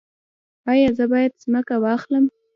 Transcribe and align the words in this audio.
ایا 0.71 0.89
زه 0.97 1.05
باید 1.11 1.31
ځمکه 1.43 1.75
واخلم؟ 1.83 2.25